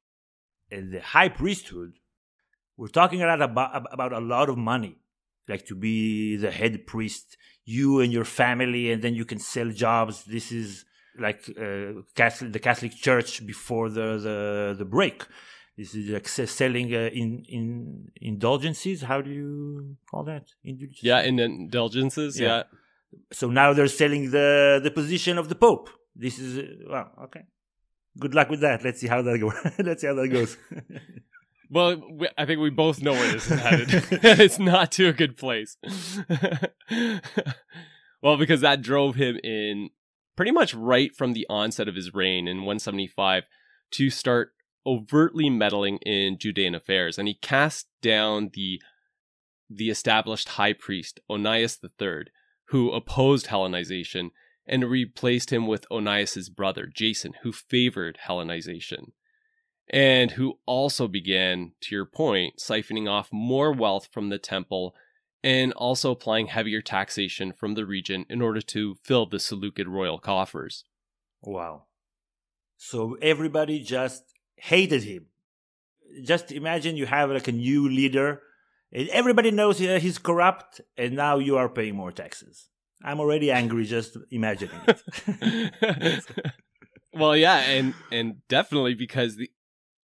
[0.70, 1.98] And the high priesthood,
[2.78, 5.01] we're talking a lot about about a lot of money,
[5.48, 9.70] like to be the head priest, you and your family, and then you can sell
[9.70, 10.24] jobs.
[10.24, 10.84] This is
[11.18, 15.24] like uh, Catholic, the Catholic Church before the the, the break.
[15.76, 19.02] This is like selling uh, in in indulgences.
[19.02, 20.44] How do you call that?
[20.64, 21.02] Indulgences?
[21.02, 22.48] Yeah, in indulgences, Yeah.
[22.48, 22.62] yeah.
[23.32, 25.88] So now they're selling the the position of the Pope.
[26.14, 27.44] This is uh, well, okay.
[28.18, 28.84] Good luck with that.
[28.84, 29.54] Let's see how that goes.
[29.78, 30.56] Let's see how that goes.
[31.72, 33.88] Well, we, I think we both know where this is headed.
[34.12, 35.78] it's not to a good place.
[38.22, 39.88] well, because that drove him in
[40.36, 43.44] pretty much right from the onset of his reign in 175
[43.92, 44.50] to start
[44.84, 48.80] overtly meddling in Judean affairs, and he cast down the
[49.70, 52.24] the established high priest Onias III,
[52.66, 54.28] who opposed Hellenization,
[54.66, 59.12] and replaced him with Onias's brother Jason, who favored Hellenization
[59.92, 64.94] and who also began, to your point, siphoning off more wealth from the temple
[65.44, 70.18] and also applying heavier taxation from the region in order to fill the Seleucid royal
[70.18, 70.84] coffers.
[71.42, 71.84] wow.
[72.76, 74.24] So everybody just
[74.56, 75.26] hated him.
[76.24, 78.42] Just imagine you have like a new leader,
[78.92, 82.68] and everybody knows uh, he's corrupt, and now you are paying more taxes.
[83.04, 86.24] I'm already angry just imagining it.
[87.14, 89.48] well, yeah, and and definitely because the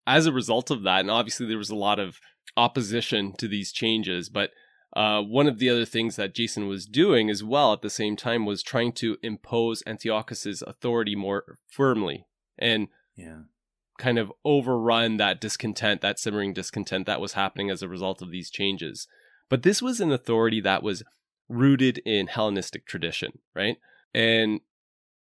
[0.07, 2.19] as a result of that, and obviously there was a lot of
[2.57, 4.51] opposition to these changes, but
[4.95, 8.15] uh, one of the other things that Jason was doing as well at the same
[8.15, 12.25] time was trying to impose Antiochus's authority more firmly
[12.57, 13.39] and yeah.
[13.97, 18.31] kind of overrun that discontent, that simmering discontent that was happening as a result of
[18.31, 19.05] these changes.
[19.49, 21.03] But this was an authority that was
[21.49, 23.77] rooted in Hellenistic tradition, right?
[24.13, 24.61] And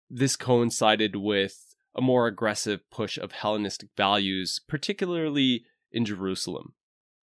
[0.09, 1.64] this coincided with
[1.95, 6.73] a more aggressive push of Hellenistic values, particularly in Jerusalem.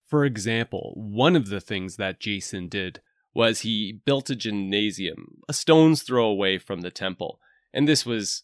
[0.06, 3.02] For example, one of the things that Jason did
[3.34, 7.40] was he built a gymnasium a stone's throw away from the temple.
[7.74, 8.44] And this was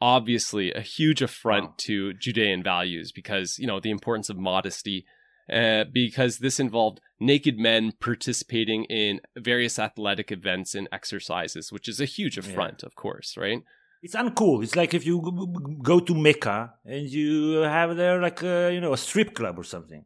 [0.00, 1.74] obviously a huge affront Wow.
[1.78, 5.04] to Judean values because, you know, the importance of modesty,
[5.52, 12.00] uh, because this involved naked men participating in various athletic events and exercises, which is
[12.00, 13.62] a huge affront, of course, right?
[14.02, 14.62] It's uncool.
[14.62, 18.92] It's like if you go to Mecca and you have there like a, you know
[18.92, 20.04] a strip club or something,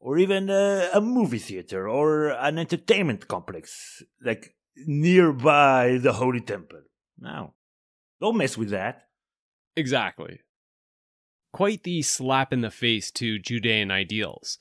[0.00, 4.54] or even a, a movie theater or an entertainment complex like
[4.86, 6.80] nearby the Holy Temple.
[7.18, 7.54] No,
[8.20, 9.08] don't mess with that.
[9.76, 10.40] Exactly.
[11.52, 14.58] Quite the slap in the face to Judean ideals.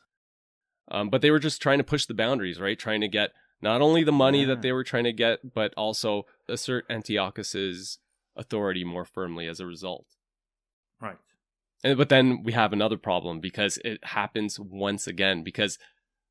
[0.90, 2.78] Um, but they were just trying to push the boundaries, right?
[2.78, 3.30] Trying to get
[3.62, 4.48] not only the money Yeah.
[4.48, 8.00] that they were trying to get, but also assert Antiochus's
[8.36, 10.06] authority more firmly as a result.
[11.02, 11.18] Right.
[11.84, 15.80] And but then we have another problem because it happens once again because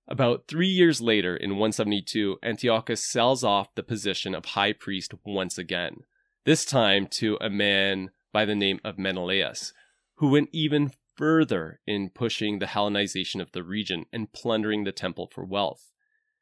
[0.08, 5.58] about 3 years later in 172 Antiochus sells off the position of high priest once
[5.58, 6.04] again.
[6.44, 9.72] This time to a man by the name of Menelaus
[10.16, 15.28] who went even further in pushing the Hellenization of the region and plundering the temple
[15.32, 15.90] for wealth.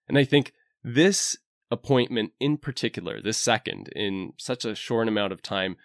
[0.07, 0.53] And I think
[0.85, 1.37] this
[1.71, 5.77] appointment in particular, this second, in such a short amount of time,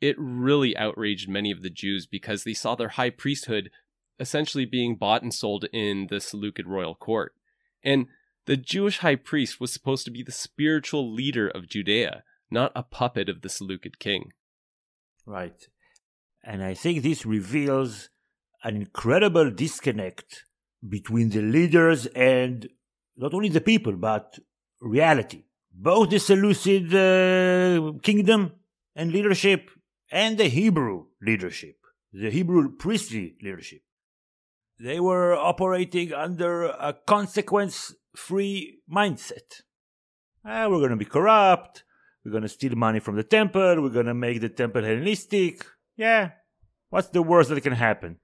[0.00, 3.70] it really outraged many of the Jews because they saw their high priesthood
[4.18, 7.34] essentially being bought and sold in the Seleucid royal court.
[7.82, 8.06] And
[8.46, 12.82] the Jewish high priest was supposed to be the spiritual leader of Judea, not a
[12.82, 14.32] puppet of the Seleucid king.
[15.24, 15.68] Right.
[16.42, 18.08] And I think this reveals
[18.62, 20.44] an incredible disconnect
[20.86, 22.68] between the leaders and
[23.16, 24.38] not only the people, but
[24.80, 25.44] reality.
[25.72, 28.52] Both the Seleucid uh, kingdom
[28.94, 29.70] and leadership
[30.10, 31.76] and the Hebrew leadership,
[32.12, 33.82] the Hebrew priestly leadership.
[34.78, 39.62] They were operating under a consequence free mindset.
[40.44, 41.84] Ah, we're going to be corrupt.
[42.24, 43.82] We're going to steal money from the temple.
[43.82, 45.64] We're going to make the temple Hellenistic.
[45.96, 46.30] Yeah.
[46.88, 48.18] What's the worst that can happen?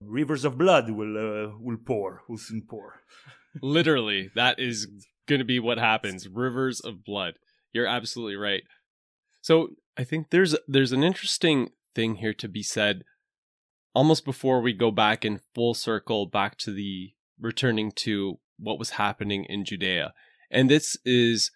[0.00, 3.00] Rivers of blood will uh, will pour, will soon pour.
[3.62, 4.88] Literally, that is
[5.26, 6.28] going to be what happens.
[6.28, 7.34] Rivers of blood.
[7.72, 8.62] You're absolutely right.
[9.40, 13.04] So, I think there's there's an interesting thing here to be said
[13.94, 18.90] almost before we go back in full circle back to the returning to what was
[18.90, 20.14] happening in Judea.
[20.50, 21.50] And this is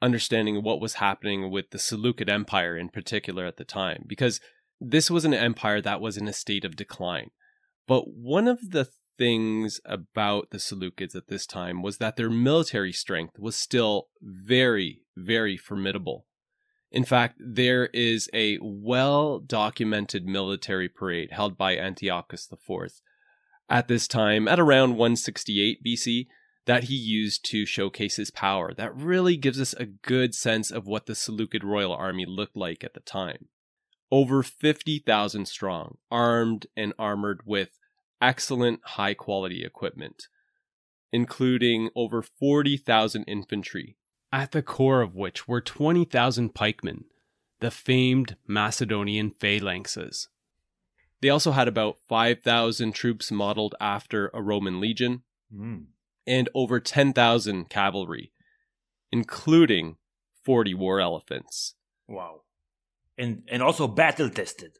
[0.00, 4.40] understanding what was happening with the Seleucid Empire in particular at the time, because
[4.80, 7.30] this was an empire that was in a state of decline.
[7.86, 12.92] But one of the things about the Seleucids at this time was that their military
[12.92, 16.26] strength was still very, very formidable.
[16.90, 22.90] In fact, there is a well documented military parade held by Antiochus IV
[23.68, 26.26] at this time, at around 168 BC,
[26.66, 28.72] that he used to showcase his power.
[28.72, 32.84] That really gives us a good sense of what the Seleucid royal army looked like
[32.84, 33.48] at the time.
[34.10, 37.78] Over 50,000 strong, armed and armored with
[38.24, 40.28] excellent high quality equipment,
[41.12, 43.96] including over 40,000 infantry,
[44.32, 47.04] at the core of which were 20,000 pikemen,
[47.60, 50.28] the famed Macedonian phalanxes.
[51.20, 55.86] They also had about 5,000 troops modeled after a Roman legion Mm.
[56.26, 58.32] and over 10,000 cavalry,
[59.12, 59.96] including
[60.42, 61.74] 40 war elephants.
[62.08, 62.42] Wow.
[63.16, 64.78] And and also battle tested.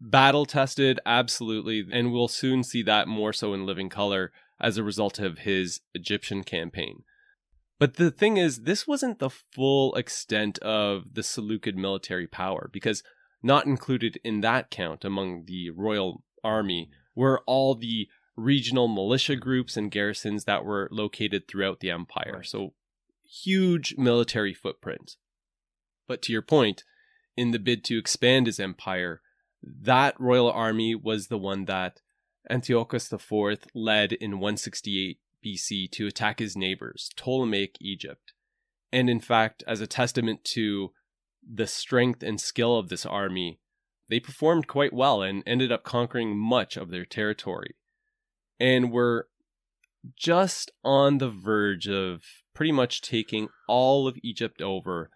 [0.00, 4.84] Battle tested, absolutely, and we'll soon see that more so in living color as a
[4.84, 7.02] result of his Egyptian campaign.
[7.78, 13.02] But the thing is, this wasn't the full extent of the Seleucid military power, because
[13.42, 19.76] not included in that count among the royal army were all the regional militia groups
[19.76, 22.36] and garrisons that were located throughout the empire.
[22.36, 22.46] Right.
[22.46, 22.74] So,
[23.22, 25.16] huge military footprint.
[26.06, 26.84] But to your point,
[27.36, 29.22] in the bid to expand his empire,
[29.62, 32.00] that royal army was the one that
[32.48, 38.32] Antiochus IV led in 168 BC to attack his neighbors, Ptolemaic Egypt.
[38.92, 40.92] And in fact, as a testament to
[41.46, 43.60] the strength and skill of this army,
[44.08, 47.76] they performed quite well and ended up conquering much of their territory.
[48.58, 49.28] And were
[50.16, 52.22] just on the verge of
[52.54, 55.10] pretty much taking all of Egypt over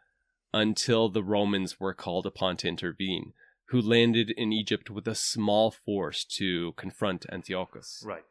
[0.52, 3.32] until the Romans were called upon to intervene,
[3.68, 8.02] who landed in Egypt with a small force to confront Antiochus.
[8.04, 8.24] Right.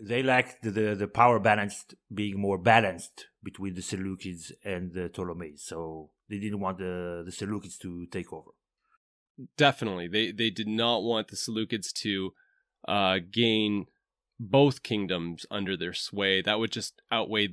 [0.00, 5.08] They lacked the, the, the power balance being more balanced between the Seleucids and the
[5.08, 8.50] Ptolemies, so they didn't want the, the Seleucids to take over.
[9.56, 12.34] Definitely, they they did not want the Seleucids to
[12.86, 13.86] uh, gain
[14.38, 16.42] both kingdoms under their sway.
[16.42, 17.48] That would just outweigh,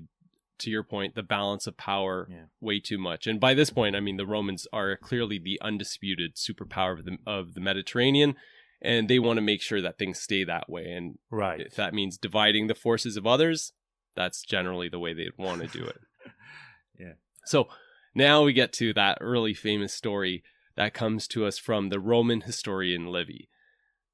[0.60, 2.46] to your point, the balance of power Yeah.
[2.60, 3.28] way too much.
[3.28, 7.18] And by this point, I mean the Romans are clearly the undisputed superpower of the
[7.26, 8.36] of the Mediterranean,
[8.82, 10.92] and they want to make sure that things stay that way.
[10.92, 11.62] And Right.
[11.62, 13.74] if that means dividing the forces of others,
[14.16, 16.02] that's generally the way they'd want to do it.
[17.00, 17.14] Yeah.
[17.46, 17.70] So
[18.14, 20.44] now we get to that really famous story
[20.76, 23.50] that comes to us from the Roman historian Livy.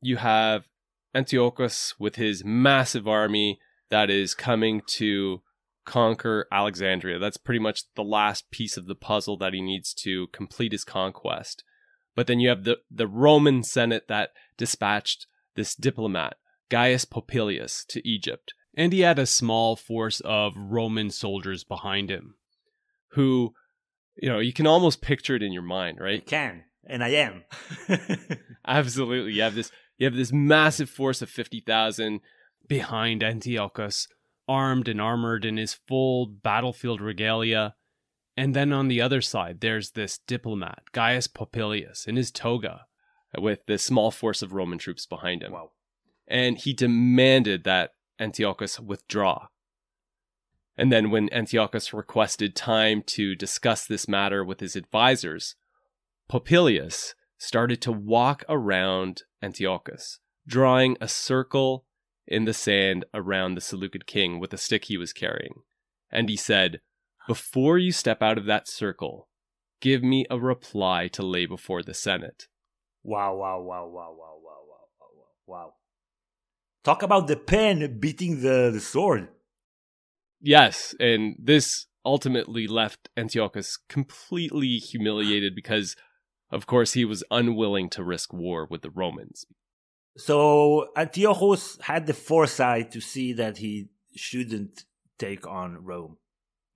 [0.01, 0.67] You have
[1.15, 5.41] Antiochus with his massive army that is coming to
[5.85, 7.19] conquer Alexandria.
[7.19, 10.83] That's pretty much the last piece of the puzzle that he needs to complete his
[10.83, 11.63] conquest.
[12.15, 16.35] But then you have the, the Roman Senate that dispatched this diplomat,
[16.69, 18.53] Gaius Popilius, to Egypt.
[18.75, 22.35] And he had a small force of Roman soldiers behind him
[23.09, 23.53] who,
[24.17, 26.25] you know, you can almost picture it in your mind, I right?
[26.25, 27.43] can, and I am.
[28.67, 29.33] Absolutely.
[29.33, 32.19] You have this you have this massive force of 50,000
[32.67, 34.09] behind Antiochus,
[34.47, 37.75] armed and armored in his full battlefield regalia.
[38.37, 42.85] And then on the other side, there's this diplomat, Gaius Popilius, in his toga,
[43.37, 45.53] with this small force of Roman troops behind him.
[45.53, 45.71] wow.
[46.27, 49.47] And he demanded that Antiochus withdraw.
[50.77, 55.55] And then, when Antiochus requested time to discuss this matter with his advisors,
[56.29, 61.85] Popilius started to walk around Antiochus, drawing a circle
[62.27, 65.61] in the sand around the Seleucid king with a stick he was carrying.
[66.11, 66.81] And he said,
[67.27, 69.27] Before you step out of that circle,
[69.81, 72.47] give me a reply to lay before the Senate.
[73.03, 75.73] Wow, wow, wow, wow, wow, wow, wow, wow, wow.
[76.83, 79.27] Talk about the pen beating the, the sword.
[80.41, 85.95] Yes, and this ultimately left Antiochus completely humiliated because,
[86.51, 89.45] of course, he was unwilling to risk war with the Romans.
[90.17, 94.85] So Antiochus had the foresight to see that he shouldn't
[95.19, 96.17] take on Rome.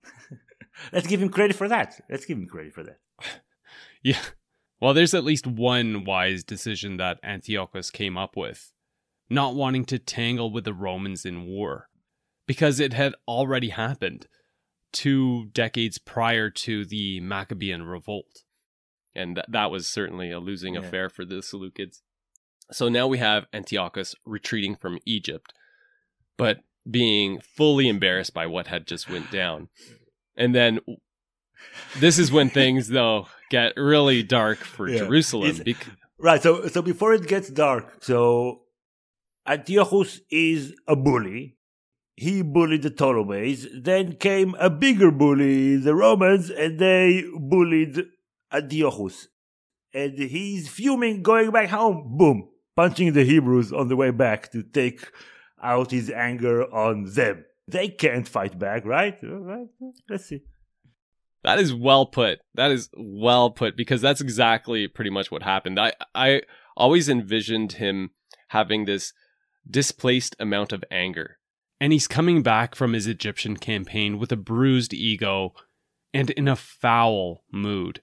[0.92, 2.00] Let's give him credit for that.
[2.10, 2.98] Let's give him credit for that.
[4.02, 4.18] Yeah.
[4.80, 8.72] Well, there's at least one wise decision that Antiochus came up with
[9.28, 11.90] not wanting to tangle with the Romans in war,
[12.46, 14.26] because it had already happened
[14.90, 18.44] two decades prior to the Maccabean revolt.
[19.14, 20.80] And th- that was certainly a losing Yeah.
[20.80, 22.00] affair for the Seleucids.
[22.72, 25.52] So now we have Antiochus retreating from Egypt,
[26.36, 26.58] but
[26.90, 29.68] being fully embarrassed by what had just went down.
[30.36, 30.80] And then
[31.98, 34.98] this is when things though get really dark for Yeah.
[34.98, 35.62] Jerusalem.
[36.18, 36.42] Right.
[36.42, 38.62] So so before it gets dark, so
[39.46, 41.56] Antiochus is a bully.
[42.16, 43.66] He bullied the Ptolemies.
[43.74, 48.04] Then came a bigger bully, the Romans, and they bullied
[48.52, 49.28] Antiochus.
[49.94, 52.16] And he's fuming, going back home.
[52.18, 55.10] Boom, punching the Hebrews on the way back to take
[55.62, 57.44] out his anger on them.
[57.68, 59.18] They can't fight back, right?
[59.22, 59.68] Right.
[60.08, 60.42] Let's see.
[61.42, 62.40] That is well put.
[62.54, 65.78] That is well put because that's exactly pretty much what happened.
[65.78, 66.42] I I
[66.76, 68.10] always envisioned him
[68.48, 69.12] having this
[69.68, 71.38] displaced amount of anger.
[71.80, 75.54] And he's coming back from his Egyptian campaign with a bruised ego
[76.12, 78.02] and in a foul mood.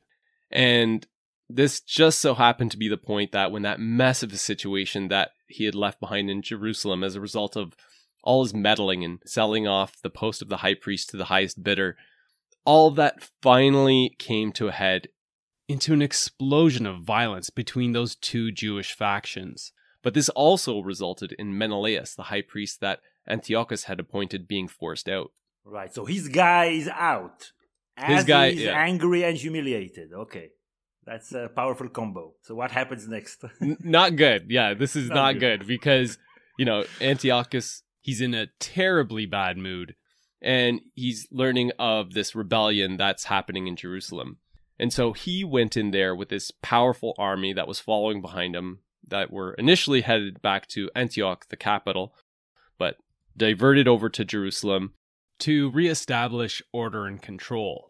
[0.50, 1.06] And
[1.50, 5.08] this just so happened to be the point that when that mess of a situation
[5.08, 7.74] that he had left behind in Jerusalem as a result of
[8.24, 11.64] all his meddling and selling off the post of the high priest to the highest
[11.64, 11.96] bidder,
[12.66, 15.08] all that finally came to a head
[15.70, 19.72] into an explosion of violence between those two Jewish factions.
[20.04, 25.10] But this also resulted in Menelaus, the high priest that Antiochus had appointed, being forced
[25.10, 25.32] out.
[25.66, 25.94] Right.
[25.94, 27.52] So his guy is out.
[27.98, 28.80] His guy- he's yeah.
[28.80, 30.14] angry and humiliated.
[30.14, 30.52] Okay.
[31.08, 32.34] That's a powerful combo.
[32.42, 33.44] So what happens next?
[33.62, 34.48] Not good.
[34.50, 35.60] Yeah, this is Not not, good.
[35.62, 35.68] good.
[35.68, 36.18] because,
[36.60, 39.96] you know, Antiochus, he's in a terribly bad mood
[40.42, 44.38] and he's learning of this rebellion that's happening in Jerusalem.
[44.78, 48.80] And so he went in there with this powerful army that was following behind him
[49.08, 52.14] that were initially headed back to Antioch, the capital,
[52.78, 52.98] but
[53.36, 54.94] diverted over to Jerusalem
[55.40, 57.87] to reestablish order and control,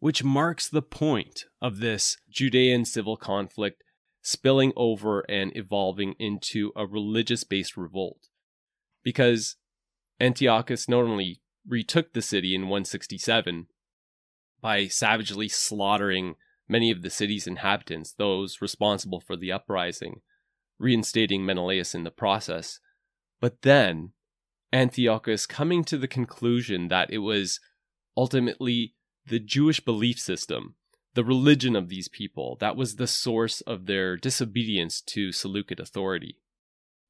[0.00, 3.84] which marks the point of this Judean civil conflict
[4.22, 8.28] spilling over and evolving into a religious based revolt.
[9.02, 9.56] Because
[10.18, 13.66] Antiochus not only retook the city in 167
[14.60, 16.34] by savagely slaughtering
[16.68, 20.20] many of the city's inhabitants, those responsible for the uprising,
[20.78, 22.80] reinstating Menelaus in the process,
[23.40, 24.12] but then
[24.72, 27.58] Antiochus coming to the conclusion that it was
[28.16, 28.94] ultimately
[29.30, 30.74] the Jewish belief system,
[31.14, 36.36] the religion of these people, that was the source of their disobedience to Seleucid authority.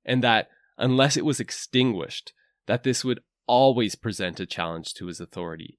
[0.05, 0.49] And that
[0.79, 2.33] unless it was extinguished,
[2.66, 5.79] that this would always present a challenge to his authority,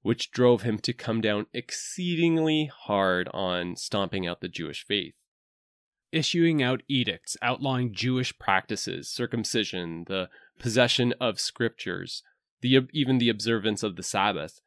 [0.00, 5.14] which drove him to come down exceedingly hard on stomping out the Jewish faith.
[6.10, 10.28] Issuing out edicts outlawing Jewish practices, circumcision, the
[10.58, 12.22] possession of scriptures,
[12.60, 14.60] the even the observance of the Sabbath,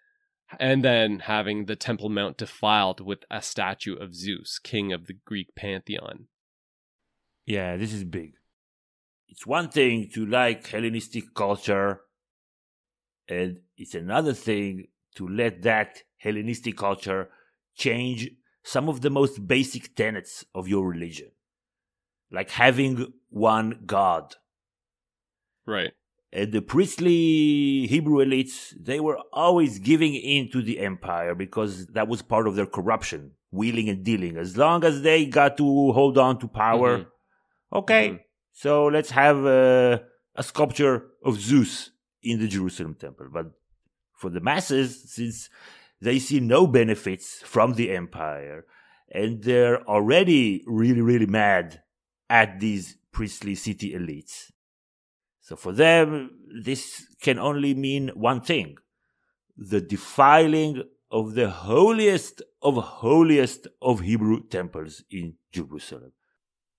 [0.59, 5.13] and then having the Temple Mount defiled with a statue of Zeus, king of the
[5.13, 6.27] Greek pantheon.
[7.45, 8.33] yeah, this is big.
[9.27, 12.01] It's one thing to like Hellenistic culture,
[13.27, 17.29] and it's another thing to let that Hellenistic culture
[17.75, 18.29] change
[18.63, 21.31] some of the most basic tenets of your religion,
[22.31, 24.35] like having one God.
[25.65, 25.93] Right.
[26.35, 32.09] And the priestly Hebrew elites, they were always giving in to the empire because that
[32.09, 34.35] was part of their corruption, wheeling and dealing.
[34.37, 35.63] As long as they got to
[35.93, 37.07] hold on to power, Mhm.
[37.79, 38.19] okay, Mhm.
[38.51, 40.03] so let's have a,
[40.35, 43.27] a sculpture of Zeus in the Jerusalem temple.
[43.31, 43.47] But
[44.19, 45.49] for the masses, since
[46.01, 48.65] they see no benefits from the empire
[49.09, 51.81] and they're already really, really mad
[52.29, 54.51] at these priestly city elites.
[55.45, 56.31] So for them,
[56.63, 58.77] this can only mean one thing
[59.55, 60.81] the defiling
[61.11, 66.13] of the holiest of holiest of Hebrew temples in Jerusalem.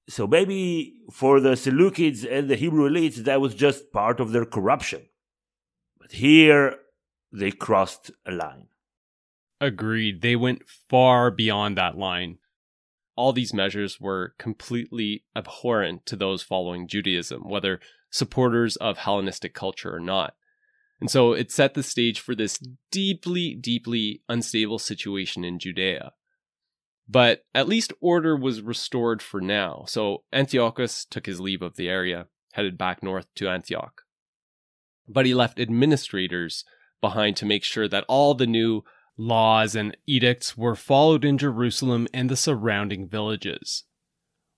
[0.09, 4.45] So maybe for the Seleucids and the Hebrew elites, that was just part of their
[4.45, 5.03] corruption.
[6.01, 6.75] But here,
[7.33, 8.67] they crossed a line.
[9.61, 10.23] Agreed.
[10.23, 12.39] They went far beyond that line.
[13.15, 17.81] All these measures were completely abhorrent to those following Judaism, whether
[18.11, 20.35] supporters of Hellenistic culture or not.
[21.01, 22.59] And so it set the stage for this
[22.91, 26.13] deeply, deeply unstable situation in Judea.
[27.09, 29.85] But at least order was restored for now.
[29.87, 34.03] So Antiochus took his leave of the area, headed back north to Antioch.
[35.09, 36.65] But he left administrators
[37.01, 38.83] behind to make sure that all the new
[39.17, 43.85] laws and edicts were followed in Jerusalem and the surrounding villages,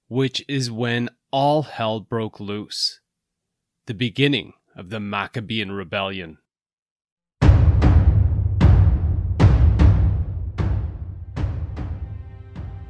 [0.06, 2.97] which is when all hell broke loose.
[3.88, 6.36] The beginning of the Maccabean Rebellion.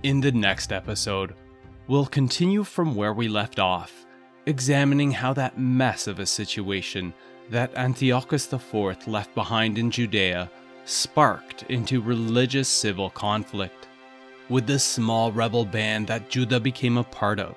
[0.02, 1.36] In the next episode,
[1.86, 4.06] we'll continue from where we left off,
[4.46, 7.14] examining how that mess of a situation
[7.48, 10.50] that Antiochus IV left behind in Judea
[10.84, 13.86] sparked into religious civil conflict,
[14.48, 17.54] with the small rebel band that Judah became a part of,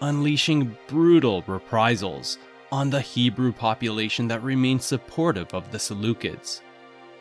[0.00, 2.38] unleashing brutal reprisals
[2.70, 6.60] on the Hebrew population that remained supportive of the Seleucids.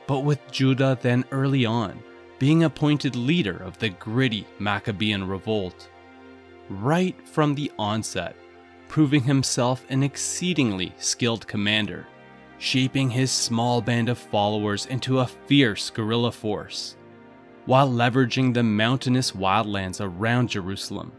[0.07, 2.01] But with Judah then early on
[2.39, 5.89] being appointed leader of the gritty Maccabean revolt,
[6.69, 8.35] right from the onset,
[8.87, 12.05] proving himself an exceedingly skilled commander
[12.59, 16.95] shaping his small band of followers into a fierce guerrilla force,
[17.65, 21.11] while leveraging the mountainous wildlands around Jerusalem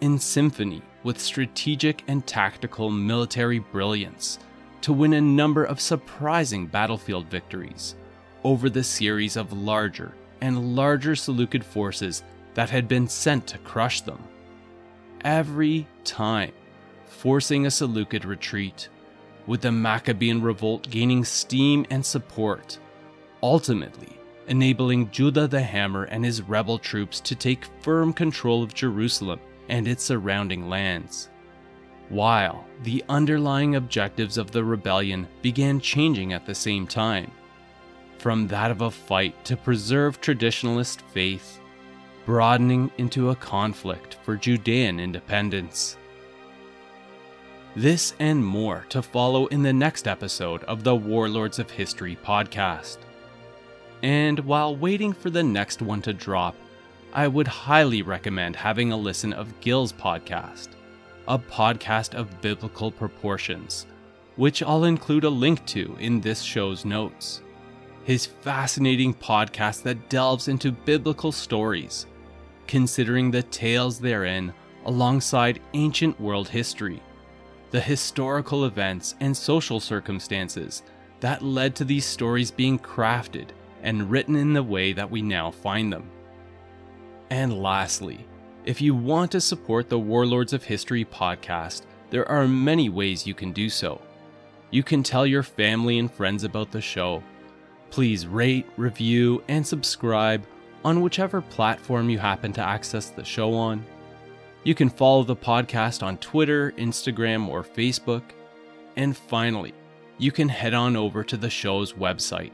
[0.00, 4.38] in symphony with strategic and tactical military brilliance
[4.82, 7.94] to win a number of surprising battlefield victories
[8.44, 12.22] over the series of larger and larger Seleucid forces
[12.54, 14.22] that had been sent to crush them.
[15.24, 16.52] Every time,
[17.06, 18.88] forcing a Seleucid retreat
[19.46, 22.78] with the Maccabean revolt gaining steam and support,
[23.42, 29.40] ultimately enabling Judah the Hammer and his rebel troops to take firm control of Jerusalem
[29.68, 31.28] and its surrounding lands.
[32.08, 37.30] While the underlying objectives of the rebellion began changing at the same time,
[38.18, 41.58] from that of a fight to preserve traditionalist faith,
[42.24, 45.96] broadening into a conflict for Judean independence.
[47.74, 52.98] This and more to follow in the next episode of the Warlords of History podcast.
[54.02, 56.54] And while waiting for the next one to drop,
[57.14, 60.68] I would highly recommend having a listen of Gil's podcast,
[61.28, 63.86] a podcast of biblical proportions,
[64.36, 67.42] which I'll include a link to in this show's notes.
[68.04, 72.06] His fascinating podcast that delves into biblical stories,
[72.66, 74.54] considering the tales therein
[74.86, 77.02] alongside ancient world history
[77.72, 80.82] the historical events and social circumstances
[81.20, 83.48] that led to these stories being crafted
[83.82, 86.08] and written in the way that we now find them.
[87.32, 88.26] And lastly,
[88.66, 93.32] if you want to support the Warlords of History podcast, there are many ways you
[93.32, 94.02] can do so.
[94.70, 97.22] You can tell your family and friends about the show.
[97.88, 100.44] Please rate, review, and subscribe
[100.84, 103.82] on whichever platform you happen to access the show on.
[104.62, 108.24] You can follow the podcast on Twitter, Instagram, or Facebook.
[108.96, 109.72] And finally,
[110.18, 112.52] you can head on over to the show's website,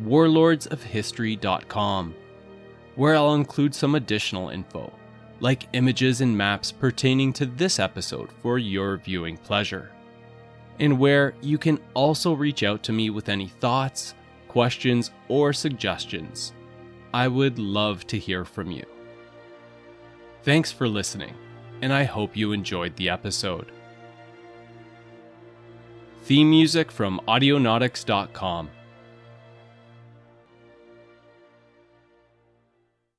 [0.00, 2.14] warlordsofhistory.com,
[2.96, 4.92] where I'll include some additional info,
[5.40, 9.90] like images and maps pertaining to this episode for your viewing pleasure,
[10.78, 14.14] and where you can also reach out to me with any thoughts,
[14.48, 16.52] questions, or suggestions.
[17.14, 18.84] I would love to hear from you.
[20.42, 21.34] Thanks for listening,
[21.82, 23.70] and I hope you enjoyed the episode.
[26.22, 28.70] Theme music from Audionautix.com.